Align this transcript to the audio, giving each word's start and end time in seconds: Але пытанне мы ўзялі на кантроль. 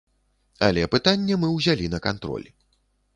Але 0.67 0.85
пытанне 0.95 1.37
мы 1.43 1.47
ўзялі 1.57 1.85
на 1.95 1.99
кантроль. 2.07 2.47